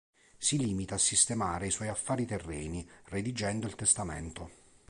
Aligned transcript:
Si 0.39 0.57
limita 0.57 0.95
a 0.95 0.97
sistemare 0.97 1.67
i 1.67 1.69
suoi 1.69 1.87
affari 1.87 2.25
terreni, 2.25 2.89
redigendo 3.03 3.67
il 3.67 3.75
testamento. 3.75 4.49